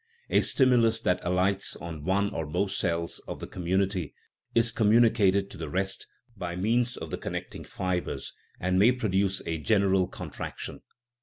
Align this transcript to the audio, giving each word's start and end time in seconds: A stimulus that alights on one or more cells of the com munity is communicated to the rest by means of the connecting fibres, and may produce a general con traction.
A 0.31 0.41
stimulus 0.41 0.99
that 1.01 1.23
alights 1.23 1.75
on 1.75 2.03
one 2.05 2.31
or 2.31 2.47
more 2.47 2.67
cells 2.69 3.21
of 3.27 3.39
the 3.39 3.45
com 3.45 3.65
munity 3.65 4.13
is 4.55 4.71
communicated 4.71 5.51
to 5.51 5.59
the 5.59 5.69
rest 5.69 6.07
by 6.35 6.55
means 6.55 6.97
of 6.97 7.11
the 7.11 7.19
connecting 7.19 7.63
fibres, 7.63 8.33
and 8.59 8.79
may 8.79 8.93
produce 8.93 9.43
a 9.45 9.59
general 9.59 10.07
con 10.07 10.31
traction. 10.31 10.79